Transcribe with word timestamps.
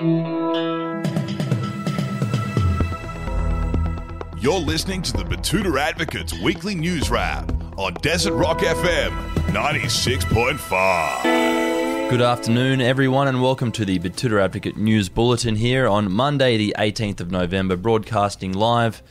You're 0.00 1.02
listening 4.60 5.02
to 5.02 5.12
the 5.12 5.24
Betoota 5.24 5.76
Advocates 5.76 6.38
Weekly 6.38 6.76
News 6.76 7.10
Wrap 7.10 7.50
on 7.76 7.94
Desert 7.94 8.34
Rock 8.34 8.60
FM 8.60 9.10
96.5. 9.46 12.10
Good 12.10 12.22
afternoon, 12.22 12.80
everyone, 12.80 13.26
and 13.26 13.42
welcome 13.42 13.72
to 13.72 13.84
the 13.84 13.98
Betoota 13.98 14.40
Advocate 14.40 14.76
News 14.76 15.08
Bulletin 15.08 15.56
here 15.56 15.88
on 15.88 16.12
Monday, 16.12 16.56
the 16.56 16.76
18th 16.78 17.20
of 17.20 17.32
November, 17.32 17.76
broadcasting 17.76 18.52
live 18.52 19.02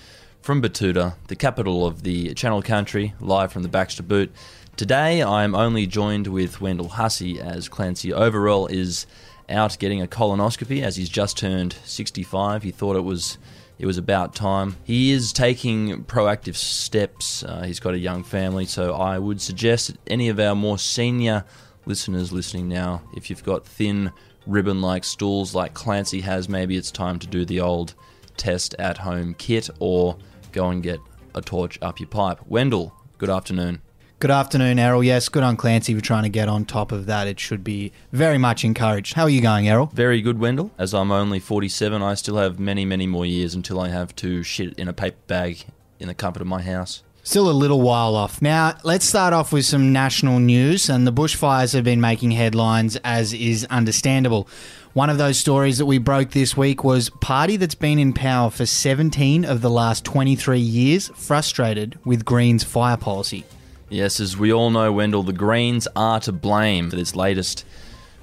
from 0.41 0.61
Betoota, 0.61 1.15
the 1.27 1.35
capital 1.35 1.85
of 1.85 2.04
the 2.04 2.33
Channel 2.33 2.61
Country, 2.61 3.13
live 3.19 3.51
from 3.51 3.63
the 3.63 3.69
Baxter 3.69 4.04
Boot. 4.04 4.31
Today, 4.77 5.21
I'm 5.21 5.54
only 5.54 5.85
joined 5.85 6.27
with 6.27 6.61
Wendell 6.61 6.88
Hussey 6.88 7.41
as 7.41 7.67
Clancy 7.67 8.13
Overall 8.13 8.67
is 8.67 9.05
out 9.50 9.77
getting 9.79 10.01
a 10.01 10.07
colonoscopy 10.07 10.82
as 10.83 10.96
he's 10.96 11.10
just 11.10 11.37
turned 11.37 11.75
65. 11.86 12.64
He 12.64 12.71
thought 12.71 12.96
it 12.96 13.01
was 13.01 13.37
it 13.79 13.86
was 13.86 13.97
about 13.97 14.33
time. 14.33 14.75
He 14.83 15.11
is 15.11 15.32
taking 15.32 16.04
proactive 16.06 16.56
steps. 16.56 17.43
Uh, 17.43 17.61
he's 17.61 17.79
got 17.79 17.93
a 17.93 18.00
young 18.00 18.23
family, 18.23 18.65
so 18.65 18.96
I 18.96 19.20
would 19.20 19.39
suggest 19.39 19.87
that 19.87 19.97
any 20.07 20.29
of 20.29 20.39
our 20.39 20.56
more 20.56 20.79
senior 20.79 21.46
listeners 21.86 22.32
listening 22.32 22.68
now, 22.68 23.04
if 23.15 23.29
you've 23.29 23.43
got 23.43 23.68
thin 23.68 24.11
ribbon 24.47 24.82
like 24.82 25.04
stools 25.04 25.54
like 25.54 25.75
Clancy 25.75 26.21
has, 26.21 26.50
maybe 26.50 26.75
it's 26.75 26.89
time 26.89 27.20
to 27.20 27.28
do 27.28 27.45
the 27.45 27.59
old 27.59 27.93
test 28.36 28.73
at 28.79 28.98
home 28.98 29.36
kit 29.36 29.70
or 29.79 30.18
go 30.51 30.70
and 30.70 30.82
get 30.82 31.00
a 31.36 31.42
torch 31.42 31.78
up 31.82 32.00
your 32.00 32.09
pipe. 32.09 32.39
Wendell, 32.48 32.95
good 33.20 33.30
afternoon. 33.30 33.81
Good 34.20 34.31
afternoon, 34.31 34.80
Errol. 34.80 35.03
Yes, 35.03 35.30
good 35.30 35.44
on 35.44 35.58
Clancy 35.58 35.94
for 35.94 36.02
trying 36.02 36.23
to 36.23 36.30
get 36.30 36.50
on 36.50 36.66
top 36.66 36.92
of 36.92 37.06
that. 37.06 37.28
It 37.28 37.39
should 37.39 37.64
be 37.64 37.92
very 38.12 38.40
much 38.40 38.66
encouraged. 38.66 39.14
How 39.14 39.26
are 39.26 39.30
you 39.30 39.42
going, 39.42 39.70
Errol? 39.70 39.92
Very 39.94 40.23
good, 40.23 40.40
Wendell. 40.40 40.72
As 40.76 40.92
I'm 40.92 41.12
only 41.12 41.38
47, 41.38 42.02
I 42.02 42.16
still 42.16 42.38
have 42.38 42.58
many, 42.58 42.84
many 42.84 43.06
more 43.06 43.28
years 43.28 43.54
until 43.54 43.80
I 43.80 43.90
have 43.90 44.16
to 44.16 44.42
shit 44.42 44.74
in 44.74 44.88
a 44.88 44.94
paper 44.94 45.20
bag 45.28 45.66
in 46.00 46.08
the 46.08 46.16
comfort 46.16 46.42
of 46.42 46.48
my 46.48 46.64
house. 46.64 47.04
Still 47.22 47.48
a 47.48 47.52
little 47.52 47.80
while 47.80 48.16
off. 48.16 48.42
Now, 48.42 48.76
let's 48.84 49.06
start 49.06 49.34
off 49.34 49.54
with 49.54 49.66
some 49.66 49.94
national 49.94 50.40
news, 50.40 50.90
and 50.90 51.06
the 51.06 51.14
bushfires 51.14 51.76
have 51.76 51.84
been 51.84 52.02
making 52.02 52.31
headlines, 52.31 52.96
as 53.04 53.34
is 53.34 53.66
understandable. 53.66 54.50
One 54.94 55.12
of 55.12 55.20
those 55.20 55.38
stories 55.38 55.78
that 55.78 55.86
we 55.86 56.00
broke 56.00 56.31
this 56.31 56.58
week 56.58 56.84
was 56.84 57.12
party 57.12 57.56
that's 57.56 57.76
been 57.76 58.00
in 58.00 58.14
power 58.14 58.50
for 58.50 58.66
17 58.66 59.46
of 59.46 59.62
the 59.62 59.70
last 59.70 60.04
23 60.06 60.59
years 60.59 61.09
frustrated 61.09 62.00
with 62.04 62.26
Greens' 62.26 62.64
fire 62.64 62.98
policy. 62.98 63.46
Yes, 63.90 64.20
as 64.20 64.36
we 64.36 64.52
all 64.52 64.70
know, 64.70 64.92
Wendell, 64.92 65.24
the 65.24 65.32
Greens 65.32 65.88
are 65.96 66.20
to 66.20 66.34
blame 66.34 66.90
for 66.90 66.98
this 66.98 67.16
latest 67.16 67.64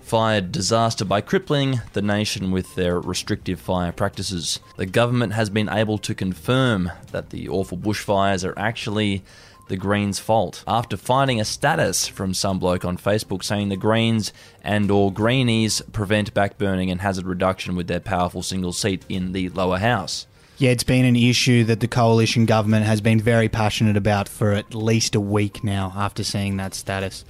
fire 0.02 0.42
disaster 0.42 1.06
by 1.06 1.22
crippling 1.22 1.80
the 1.94 2.02
nation 2.02 2.50
with 2.50 2.74
their 2.74 3.00
restrictive 3.00 3.58
fire 3.58 3.90
practices. 3.90 4.60
The 4.76 4.84
government 4.84 5.32
has 5.32 5.48
been 5.48 5.70
able 5.70 5.96
to 5.98 6.14
confirm 6.14 6.92
that 7.12 7.30
the 7.30 7.48
awful 7.48 7.78
bushfires 7.78 8.46
are 8.46 8.58
actually 8.58 9.24
the 9.68 9.78
Greens' 9.78 10.18
fault 10.18 10.62
after 10.66 10.98
finding 10.98 11.40
a 11.40 11.46
status 11.46 12.06
from 12.06 12.34
some 12.34 12.58
bloke 12.58 12.84
on 12.84 12.98
Facebook 12.98 13.42
saying 13.42 13.70
the 13.70 13.76
Greens 13.78 14.34
and 14.62 14.90
or 14.90 15.10
Greenies 15.10 15.80
prevent 15.92 16.34
backburning 16.34 16.90
and 16.90 17.00
hazard 17.00 17.26
reduction 17.26 17.74
with 17.74 17.86
their 17.86 18.00
powerful 18.00 18.42
single 18.42 18.74
seat 18.74 19.02
in 19.08 19.32
the 19.32 19.48
lower 19.48 19.78
house. 19.78 20.26
Yeah, 20.58 20.70
it's 20.70 20.84
been 20.84 21.04
an 21.04 21.16
issue 21.16 21.64
that 21.64 21.80
the 21.80 21.88
coalition 21.88 22.46
government 22.46 22.86
has 22.86 23.00
been 23.00 23.20
very 23.20 23.48
passionate 23.48 23.96
about 23.96 24.28
for 24.28 24.52
at 24.52 24.74
least 24.74 25.14
a 25.14 25.20
week 25.20 25.64
now 25.64 25.92
after 25.96 26.22
seeing 26.22 26.58
that 26.58 26.74
status. 26.74 27.24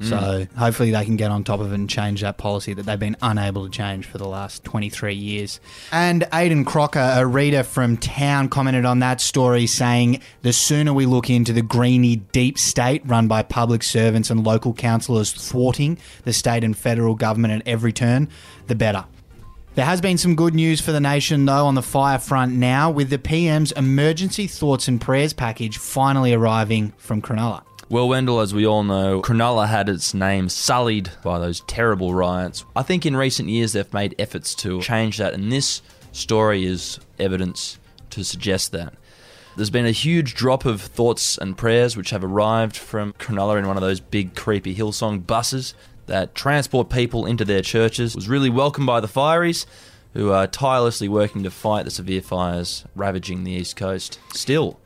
Mm. 0.00 0.08
So 0.08 0.58
hopefully 0.58 0.90
they 0.90 1.04
can 1.04 1.16
get 1.16 1.30
on 1.30 1.44
top 1.44 1.60
of 1.60 1.72
it 1.72 1.74
and 1.74 1.88
change 1.88 2.22
that 2.22 2.38
policy 2.38 2.72
that 2.72 2.86
they've 2.86 2.98
been 2.98 3.16
unable 3.20 3.64
to 3.64 3.70
change 3.70 4.06
for 4.06 4.16
the 4.16 4.26
last 4.26 4.64
23 4.64 5.14
years. 5.14 5.60
And 5.92 6.26
Aidan 6.32 6.64
Crocker, 6.64 7.14
a 7.16 7.26
reader 7.26 7.62
from 7.62 7.98
town, 7.98 8.48
commented 8.48 8.86
on 8.86 9.00
that 9.00 9.20
story 9.20 9.66
saying 9.66 10.22
the 10.42 10.52
sooner 10.52 10.94
we 10.94 11.04
look 11.04 11.28
into 11.28 11.52
the 11.52 11.62
greeny 11.62 12.16
deep 12.16 12.58
state 12.58 13.02
run 13.04 13.28
by 13.28 13.42
public 13.42 13.82
servants 13.82 14.30
and 14.30 14.42
local 14.42 14.72
councillors 14.72 15.32
thwarting 15.32 15.98
the 16.24 16.32
state 16.32 16.64
and 16.64 16.76
federal 16.76 17.14
government 17.14 17.52
at 17.52 17.68
every 17.68 17.92
turn, 17.92 18.28
the 18.68 18.74
better. 18.74 19.04
There 19.76 19.84
has 19.84 20.00
been 20.00 20.18
some 20.18 20.34
good 20.34 20.54
news 20.54 20.80
for 20.80 20.90
the 20.90 21.00
nation, 21.00 21.44
though, 21.44 21.66
on 21.66 21.76
the 21.76 21.82
fire 21.82 22.18
front 22.18 22.52
now, 22.52 22.90
with 22.90 23.08
the 23.08 23.18
PM's 23.18 23.70
emergency 23.72 24.48
thoughts 24.48 24.88
and 24.88 25.00
prayers 25.00 25.32
package 25.32 25.78
finally 25.78 26.34
arriving 26.34 26.92
from 26.96 27.22
Cronulla. 27.22 27.62
Well, 27.88 28.08
Wendell, 28.08 28.40
as 28.40 28.52
we 28.52 28.66
all 28.66 28.82
know, 28.82 29.22
Cronulla 29.22 29.68
had 29.68 29.88
its 29.88 30.12
name 30.12 30.48
sullied 30.48 31.10
by 31.22 31.38
those 31.38 31.60
terrible 31.60 32.12
riots. 32.14 32.64
I 32.74 32.82
think 32.82 33.06
in 33.06 33.16
recent 33.16 33.48
years 33.48 33.72
they've 33.72 33.94
made 33.94 34.16
efforts 34.18 34.56
to 34.56 34.80
change 34.80 35.18
that, 35.18 35.34
and 35.34 35.52
this 35.52 35.82
story 36.10 36.64
is 36.64 36.98
evidence 37.20 37.78
to 38.10 38.24
suggest 38.24 38.72
that. 38.72 38.94
There's 39.54 39.70
been 39.70 39.86
a 39.86 39.92
huge 39.92 40.34
drop 40.34 40.64
of 40.64 40.80
thoughts 40.80 41.38
and 41.38 41.56
prayers 41.56 41.96
which 41.96 42.10
have 42.10 42.24
arrived 42.24 42.76
from 42.76 43.12
Cronulla 43.14 43.58
in 43.58 43.68
one 43.68 43.76
of 43.76 43.82
those 43.82 44.00
big, 44.00 44.34
creepy 44.34 44.74
Hillsong 44.74 45.26
buses 45.26 45.74
that 46.10 46.34
transport 46.34 46.90
people 46.90 47.24
into 47.24 47.44
their 47.44 47.62
churches. 47.62 48.14
Was 48.14 48.28
really 48.28 48.50
welcomed 48.50 48.86
by 48.86 49.00
the 49.00 49.08
fireys, 49.08 49.64
who 50.12 50.30
are 50.30 50.46
tirelessly 50.46 51.08
working 51.08 51.42
to 51.44 51.50
fight 51.50 51.84
the 51.84 51.90
severe 51.90 52.20
fires 52.20 52.84
ravaging 52.94 53.44
the 53.44 53.52
east 53.52 53.76
coast. 53.76 54.18
Still, 54.34 54.78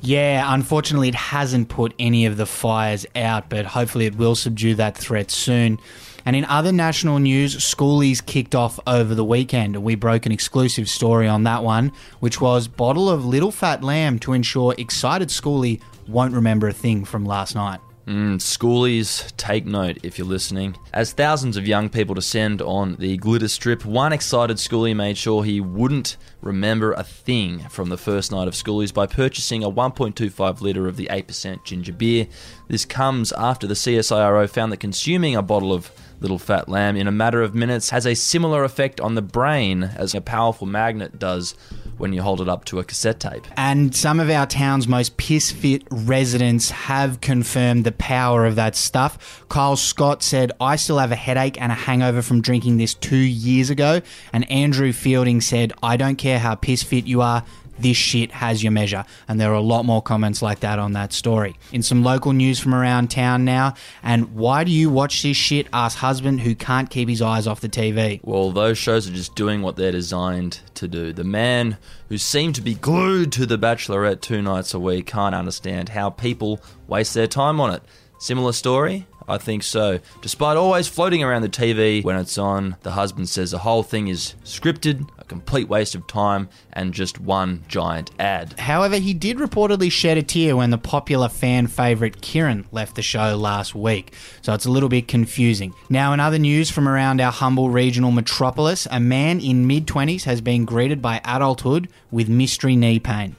Yeah, 0.00 0.52
unfortunately, 0.52 1.08
it 1.08 1.14
hasn't 1.14 1.68
put 1.68 1.94
any 1.98 2.26
of 2.26 2.36
the 2.36 2.46
fires 2.46 3.06
out, 3.14 3.48
but 3.48 3.66
hopefully, 3.66 4.06
it 4.06 4.16
will 4.16 4.34
subdue 4.34 4.74
that 4.74 4.96
threat 4.96 5.30
soon. 5.30 5.78
And 6.24 6.36
in 6.36 6.44
other 6.44 6.72
national 6.72 7.18
news, 7.18 7.56
schoolies 7.56 8.24
kicked 8.24 8.54
off 8.54 8.78
over 8.86 9.14
the 9.14 9.24
weekend, 9.24 9.76
and 9.76 9.84
we 9.84 9.94
broke 9.94 10.24
an 10.26 10.32
exclusive 10.32 10.88
story 10.88 11.28
on 11.28 11.44
that 11.44 11.62
one, 11.64 11.92
which 12.20 12.40
was 12.40 12.66
bottle 12.66 13.10
of 13.10 13.24
little 13.24 13.52
fat 13.52 13.84
lamb 13.84 14.18
to 14.20 14.32
ensure 14.32 14.74
excited 14.78 15.28
schoolie 15.28 15.80
won't 16.08 16.34
remember 16.34 16.68
a 16.68 16.72
thing 16.72 17.04
from 17.04 17.24
last 17.24 17.54
night. 17.54 17.80
Mm, 18.06 18.38
schoolies, 18.38 19.32
take 19.36 19.64
note 19.64 19.98
if 20.02 20.18
you're 20.18 20.26
listening. 20.26 20.76
As 20.92 21.12
thousands 21.12 21.56
of 21.56 21.68
young 21.68 21.88
people 21.88 22.16
descend 22.16 22.60
on 22.60 22.96
the 22.96 23.16
glitter 23.16 23.46
strip, 23.46 23.84
one 23.84 24.12
excited 24.12 24.56
schoolie 24.56 24.96
made 24.96 25.16
sure 25.16 25.44
he 25.44 25.60
wouldn't 25.60 26.16
remember 26.40 26.92
a 26.94 27.04
thing 27.04 27.60
from 27.68 27.90
the 27.90 27.96
first 27.96 28.32
night 28.32 28.48
of 28.48 28.54
schoolies 28.54 28.92
by 28.92 29.06
purchasing 29.06 29.62
a 29.62 29.70
1.25 29.70 30.60
litre 30.60 30.88
of 30.88 30.96
the 30.96 31.06
8% 31.12 31.62
ginger 31.62 31.92
beer. 31.92 32.26
This 32.66 32.84
comes 32.84 33.30
after 33.32 33.68
the 33.68 33.74
CSIRO 33.74 34.50
found 34.50 34.72
that 34.72 34.80
consuming 34.80 35.36
a 35.36 35.42
bottle 35.42 35.72
of 35.72 35.92
Little 36.22 36.38
Fat 36.38 36.68
Lamb 36.68 36.96
in 36.96 37.08
a 37.08 37.12
matter 37.12 37.42
of 37.42 37.52
minutes 37.52 37.90
has 37.90 38.06
a 38.06 38.14
similar 38.14 38.62
effect 38.62 39.00
on 39.00 39.16
the 39.16 39.22
brain 39.22 39.82
as 39.82 40.14
a 40.14 40.20
powerful 40.20 40.68
magnet 40.68 41.18
does 41.18 41.56
when 41.98 42.12
you 42.12 42.22
hold 42.22 42.40
it 42.40 42.48
up 42.48 42.64
to 42.66 42.78
a 42.78 42.84
cassette 42.84 43.18
tape. 43.18 43.44
And 43.56 43.94
some 43.94 44.20
of 44.20 44.30
our 44.30 44.46
town's 44.46 44.86
most 44.86 45.16
piss 45.16 45.50
fit 45.50 45.82
residents 45.90 46.70
have 46.70 47.20
confirmed 47.20 47.84
the 47.84 47.92
power 47.92 48.46
of 48.46 48.54
that 48.54 48.76
stuff. 48.76 49.44
Kyle 49.48 49.76
Scott 49.76 50.22
said, 50.22 50.52
I 50.60 50.76
still 50.76 50.98
have 50.98 51.12
a 51.12 51.16
headache 51.16 51.60
and 51.60 51.72
a 51.72 51.74
hangover 51.74 52.22
from 52.22 52.40
drinking 52.40 52.76
this 52.76 52.94
two 52.94 53.16
years 53.16 53.68
ago. 53.68 54.00
And 54.32 54.50
Andrew 54.50 54.92
Fielding 54.92 55.40
said, 55.40 55.72
I 55.82 55.96
don't 55.96 56.16
care 56.16 56.38
how 56.38 56.54
piss 56.54 56.82
fit 56.82 57.06
you 57.06 57.20
are. 57.20 57.44
This 57.78 57.96
shit 57.96 58.32
has 58.32 58.62
your 58.62 58.72
measure. 58.72 59.04
And 59.28 59.40
there 59.40 59.50
are 59.50 59.54
a 59.54 59.60
lot 59.60 59.84
more 59.84 60.02
comments 60.02 60.42
like 60.42 60.60
that 60.60 60.78
on 60.78 60.92
that 60.92 61.12
story. 61.12 61.56
In 61.72 61.82
some 61.82 62.02
local 62.02 62.32
news 62.32 62.60
from 62.60 62.74
around 62.74 63.10
town 63.10 63.44
now, 63.44 63.74
and 64.02 64.34
why 64.34 64.64
do 64.64 64.70
you 64.70 64.90
watch 64.90 65.22
this 65.22 65.36
shit? 65.36 65.66
Ask 65.72 65.98
husband 65.98 66.40
who 66.40 66.54
can't 66.54 66.90
keep 66.90 67.08
his 67.08 67.22
eyes 67.22 67.46
off 67.46 67.60
the 67.60 67.68
TV. 67.68 68.20
Well, 68.22 68.52
those 68.52 68.78
shows 68.78 69.08
are 69.08 69.12
just 69.12 69.34
doing 69.34 69.62
what 69.62 69.76
they're 69.76 69.92
designed 69.92 70.60
to 70.74 70.88
do. 70.88 71.12
The 71.12 71.24
man 71.24 71.78
who 72.08 72.18
seemed 72.18 72.54
to 72.56 72.62
be 72.62 72.74
glued 72.74 73.32
to 73.32 73.46
The 73.46 73.58
Bachelorette 73.58 74.20
two 74.20 74.42
nights 74.42 74.74
a 74.74 74.78
week 74.78 75.06
can't 75.06 75.34
understand 75.34 75.90
how 75.90 76.10
people 76.10 76.60
waste 76.86 77.14
their 77.14 77.26
time 77.26 77.60
on 77.60 77.74
it. 77.74 77.82
Similar 78.18 78.52
story? 78.52 79.06
I 79.28 79.38
think 79.38 79.62
so. 79.62 80.00
Despite 80.20 80.56
always 80.56 80.88
floating 80.88 81.22
around 81.22 81.42
the 81.42 81.48
TV 81.48 82.02
when 82.04 82.16
it's 82.16 82.38
on, 82.38 82.76
the 82.82 82.92
husband 82.92 83.28
says 83.28 83.50
the 83.50 83.58
whole 83.58 83.82
thing 83.82 84.08
is 84.08 84.34
scripted, 84.44 85.08
a 85.18 85.24
complete 85.24 85.68
waste 85.68 85.94
of 85.94 86.06
time, 86.06 86.48
and 86.72 86.92
just 86.92 87.20
one 87.20 87.64
giant 87.68 88.10
ad. 88.18 88.58
However, 88.58 88.96
he 88.96 89.14
did 89.14 89.38
reportedly 89.38 89.90
shed 89.90 90.18
a 90.18 90.22
tear 90.22 90.56
when 90.56 90.70
the 90.70 90.78
popular 90.78 91.28
fan 91.28 91.66
favourite 91.66 92.20
Kieran 92.20 92.66
left 92.72 92.96
the 92.96 93.02
show 93.02 93.36
last 93.36 93.74
week, 93.74 94.12
so 94.42 94.52
it's 94.54 94.66
a 94.66 94.70
little 94.70 94.88
bit 94.88 95.08
confusing. 95.08 95.74
Now, 95.88 96.12
in 96.12 96.20
other 96.20 96.38
news 96.38 96.70
from 96.70 96.88
around 96.88 97.20
our 97.20 97.32
humble 97.32 97.70
regional 97.70 98.10
metropolis, 98.10 98.86
a 98.90 99.00
man 99.00 99.40
in 99.40 99.66
mid 99.66 99.86
20s 99.86 100.24
has 100.24 100.40
been 100.40 100.64
greeted 100.64 101.00
by 101.00 101.20
adulthood 101.24 101.88
with 102.10 102.28
mystery 102.28 102.76
knee 102.76 102.98
pain. 102.98 103.36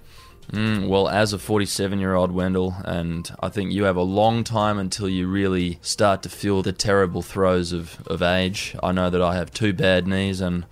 Mm, 0.52 0.88
well, 0.88 1.08
as 1.08 1.34
a 1.34 1.40
47 1.40 2.00
year 2.00 2.14
old 2.14 2.32
Wendell, 2.32 2.76
and 2.86 3.30
I 3.40 3.50
think 3.50 3.72
you 3.72 3.86
have 3.86 3.96
a 3.96 4.04
long 4.04 4.44
time 4.44 4.78
until 4.78 5.10
you 5.10 5.28
really 5.28 5.80
start 5.82 6.22
to 6.24 6.30
feel 6.30 6.62
the 6.62 6.74
terrible 6.74 7.22
throes 7.22 7.72
of, 7.72 8.02
of 8.08 8.22
age. 8.22 8.76
I 8.84 8.92
know 8.92 9.10
that 9.10 9.22
I 9.22 9.36
have 9.36 9.52
two 9.52 9.74
bad 9.74 10.08
knees, 10.08 10.42
and 10.42 10.66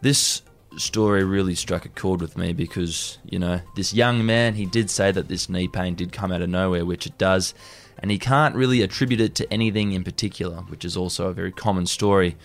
this 0.00 0.42
story 0.76 1.24
really 1.24 1.54
struck 1.54 1.84
a 1.84 1.88
chord 1.88 2.20
with 2.20 2.36
me 2.36 2.52
because, 2.52 3.18
you 3.24 3.38
know, 3.38 3.60
this 3.74 3.94
young 3.94 4.24
man, 4.24 4.54
he 4.54 4.66
did 4.66 4.90
say 4.90 5.10
that 5.10 5.28
this 5.28 5.48
knee 5.48 5.68
pain 5.68 5.94
did 5.94 6.12
come 6.12 6.30
out 6.30 6.42
of 6.42 6.48
nowhere, 6.50 6.84
which 6.84 7.06
it 7.06 7.16
does, 7.18 7.54
and 7.98 8.10
he 8.10 8.18
can't 8.18 8.54
really 8.54 8.82
attribute 8.82 9.20
it 9.20 9.34
to 9.36 9.52
anything 9.52 9.92
in 9.92 10.04
particular, 10.04 10.56
which 10.68 10.84
is 10.84 10.96
also 10.96 11.28
a 11.28 11.32
very 11.32 11.52
common 11.52 11.86
story. 11.86 12.36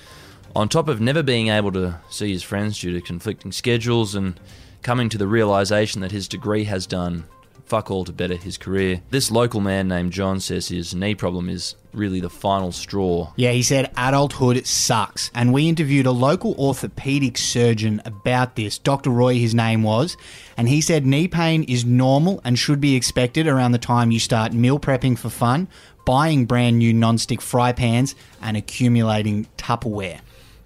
On 0.55 0.67
top 0.67 0.87
of 0.87 0.99
never 0.99 1.23
being 1.23 1.47
able 1.47 1.71
to 1.73 1.99
see 2.09 2.31
his 2.31 2.43
friends 2.43 2.79
due 2.79 2.93
to 2.93 3.01
conflicting 3.01 3.51
schedules 3.51 4.15
and 4.15 4.39
coming 4.81 5.09
to 5.09 5.17
the 5.17 5.27
realization 5.27 6.01
that 6.01 6.11
his 6.11 6.27
degree 6.27 6.65
has 6.65 6.87
done 6.87 7.25
fuck 7.71 7.89
all 7.89 8.03
to 8.03 8.11
better 8.11 8.35
his 8.35 8.57
career. 8.57 9.01
This 9.11 9.31
local 9.31 9.61
man 9.61 9.87
named 9.87 10.11
John 10.11 10.41
says 10.41 10.67
his 10.67 10.93
knee 10.93 11.15
problem 11.15 11.47
is 11.47 11.75
really 11.93 12.19
the 12.19 12.29
final 12.29 12.73
straw. 12.73 13.31
Yeah, 13.37 13.51
he 13.51 13.63
said 13.63 13.91
adulthood 13.95 14.67
sucks. 14.67 15.31
And 15.33 15.53
we 15.53 15.69
interviewed 15.69 16.05
a 16.05 16.11
local 16.11 16.53
orthopedic 16.59 17.37
surgeon 17.37 18.01
about 18.03 18.57
this. 18.57 18.77
Dr. 18.77 19.09
Roy, 19.09 19.35
his 19.35 19.55
name 19.55 19.83
was. 19.83 20.17
And 20.57 20.67
he 20.67 20.81
said 20.81 21.05
knee 21.05 21.29
pain 21.29 21.63
is 21.63 21.85
normal 21.85 22.41
and 22.43 22.59
should 22.59 22.81
be 22.81 22.93
expected 22.93 23.47
around 23.47 23.71
the 23.71 23.77
time 23.77 24.11
you 24.11 24.19
start 24.19 24.51
meal 24.51 24.77
prepping 24.77 25.17
for 25.17 25.29
fun, 25.29 25.69
buying 26.05 26.45
brand 26.45 26.77
new 26.77 26.91
non-stick 26.91 27.39
fry 27.39 27.71
pans, 27.71 28.15
and 28.41 28.57
accumulating 28.57 29.47
Tupperware. 29.57 30.19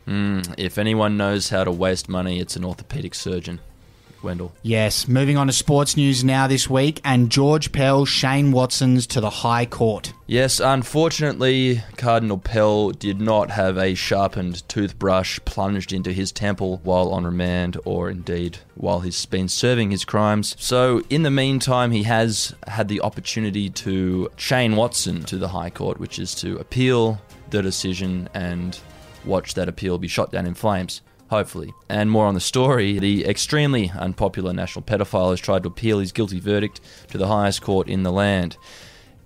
Mm, 0.07 0.55
if 0.57 0.79
anyone 0.79 1.17
knows 1.17 1.49
how 1.49 1.63
to 1.63 1.71
waste 1.71 2.09
money, 2.09 2.39
it's 2.39 2.55
an 2.55 2.65
orthopedic 2.65 3.13
surgeon. 3.13 3.59
Wendell. 4.25 4.51
Yes, 4.61 5.07
moving 5.07 5.37
on 5.37 5.47
to 5.47 5.53
sports 5.53 5.95
news 5.95 6.23
now 6.23 6.47
this 6.47 6.69
week, 6.69 6.99
and 7.05 7.29
George 7.29 7.71
Pell, 7.71 8.05
Shane 8.05 8.51
Watson's 8.51 9.07
to 9.07 9.21
the 9.21 9.29
High 9.29 9.65
Court. 9.65 10.11
Yes, 10.27 10.59
unfortunately, 10.59 11.83
Cardinal 11.95 12.39
Pell 12.39 12.89
did 12.89 13.21
not 13.21 13.51
have 13.51 13.77
a 13.77 13.93
sharpened 13.93 14.67
toothbrush 14.67 15.39
plunged 15.45 15.93
into 15.93 16.11
his 16.11 16.31
temple 16.31 16.81
while 16.83 17.09
on 17.13 17.23
remand, 17.23 17.77
or 17.85 18.09
indeed 18.09 18.57
while 18.73 18.99
he's 18.99 19.25
been 19.25 19.47
serving 19.47 19.91
his 19.91 20.03
crimes. 20.03 20.55
So, 20.59 21.03
in 21.09 21.23
the 21.23 21.31
meantime, 21.31 21.91
he 21.91 22.03
has 22.03 22.55
had 22.67 22.87
the 22.87 23.01
opportunity 23.01 23.69
to 23.69 24.29
Shane 24.35 24.75
Watson 24.75 25.23
to 25.25 25.37
the 25.37 25.49
High 25.49 25.69
Court, 25.69 25.99
which 25.99 26.19
is 26.19 26.35
to 26.35 26.57
appeal 26.57 27.21
the 27.51 27.61
decision 27.61 28.27
and 28.33 28.79
watch 29.23 29.53
that 29.53 29.69
appeal 29.69 29.97
be 29.97 30.07
shot 30.07 30.31
down 30.31 30.45
in 30.45 30.53
flames 30.55 31.01
hopefully. 31.29 31.73
And 31.89 32.11
more 32.11 32.25
on 32.25 32.33
the 32.33 32.39
story, 32.39 32.99
the 32.99 33.25
extremely 33.25 33.91
unpopular 33.97 34.53
national 34.53 34.83
pedophile 34.83 35.31
has 35.31 35.39
tried 35.39 35.63
to 35.63 35.69
appeal 35.69 35.99
his 35.99 36.11
guilty 36.11 36.39
verdict 36.39 36.81
to 37.09 37.17
the 37.17 37.27
highest 37.27 37.61
court 37.61 37.87
in 37.87 38.03
the 38.03 38.11
land. 38.11 38.57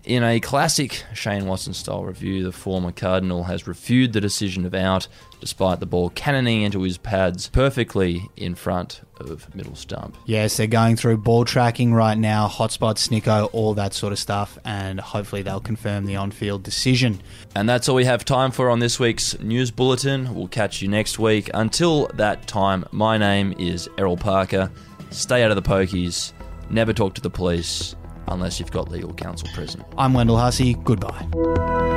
In 0.06 0.24
a 0.24 0.40
classic 0.40 1.04
Shane 1.14 1.46
Watson 1.46 1.74
style 1.74 2.06
review, 2.06 2.44
the 2.44 2.54
former 2.54 2.92
Cardinal 2.92 3.44
has 3.44 3.68
reviewed 3.68 4.14
the 4.14 4.22
decision 4.22 4.66
of 4.66 4.74
out, 4.74 5.10
despite 5.42 5.82
the 5.82 5.86
ball 5.86 6.10
cannoning 6.12 6.62
into 6.62 6.84
his 6.84 6.98
pads 6.98 7.50
perfectly 7.50 8.30
in 8.38 8.56
front 8.56 9.02
of 9.20 9.54
middle 9.54 9.76
stump. 9.76 10.16
Yes, 10.26 10.56
they're 10.56 10.68
going 10.68 10.96
through 10.96 11.18
ball 11.18 11.44
tracking 11.44 11.94
right 11.94 12.18
now, 12.18 12.48
hotspot, 12.48 12.96
snicko, 12.96 13.50
all 13.52 13.74
that 13.74 13.94
sort 13.94 14.14
of 14.14 14.20
stuff, 14.20 14.58
and 14.64 15.02
hopefully 15.02 15.42
they'll 15.42 15.60
confirm 15.60 16.06
the 16.06 16.16
on 16.16 16.32
field 16.32 16.64
decision. 16.64 17.22
And 17.54 17.68
that's 17.68 17.90
all 17.90 17.96
we 17.96 18.06
have 18.06 18.24
time 18.24 18.52
for 18.52 18.70
on 18.70 18.80
this 18.80 19.02
week's 19.02 19.38
news 19.40 19.70
bulletin. 19.70 20.34
We'll 20.34 20.48
catch 20.48 20.82
you 20.82 20.88
next 20.88 21.20
week. 21.20 21.50
Until 21.54 22.08
that 22.14 22.48
time, 22.48 22.86
my 22.92 23.18
name 23.18 23.54
is 23.60 23.90
Errol 23.98 24.18
Parker. 24.18 24.72
Stay 25.12 25.44
out 25.44 25.52
of 25.52 25.62
the 25.62 25.70
pokies, 25.70 26.32
never 26.70 26.94
talk 26.94 27.16
to 27.16 27.22
the 27.22 27.30
police 27.30 27.96
unless 28.30 28.60
you've 28.60 28.72
got 28.72 28.90
legal 28.90 29.14
counsel 29.14 29.50
present. 29.54 29.86
I'm 29.98 30.14
Wendell 30.14 30.38
Hussey. 30.38 30.76
Goodbye. 30.76 31.89